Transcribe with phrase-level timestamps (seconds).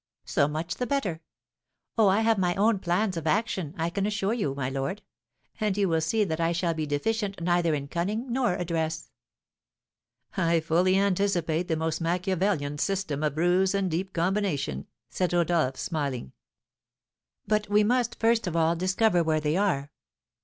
[0.25, 1.21] So much the better.
[1.95, 5.03] Oh, I have my own plans of action, I can assure you, my lord;
[5.59, 9.11] and you will see that I shall be deficient neither in cunning nor address."
[10.35, 16.31] "I fully anticipate the most Machiavelian system of ruse and deep combination," said Rodolph, smiling.
[17.45, 19.91] "But we must, first of all, discover where they are.